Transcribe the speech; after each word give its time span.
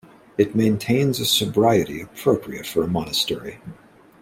It 0.35 0.55
maintains 0.55 1.19
a 1.19 1.25
sobriety 1.25 2.01
appropriate 2.01 2.65
for 2.65 2.81
a 2.81 2.87
monastery. 2.87 3.59